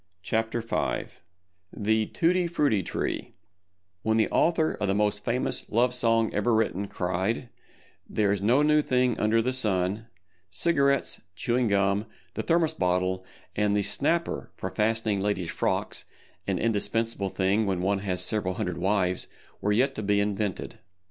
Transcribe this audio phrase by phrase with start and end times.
[1.71, 3.35] THE TUTTI FRUTTI TREE
[4.01, 7.49] When the author of the most famous Love Song ever written, cried,
[8.09, 10.07] "There is no new thing under the sun,"
[10.49, 13.23] cigarettes, chewing gum, the thermos bottle
[13.55, 19.71] and the "snapper" for fastening ladies' frocks—(an indispensable thing when one has several hundred wives)—were
[19.71, 20.79] yet to be invented.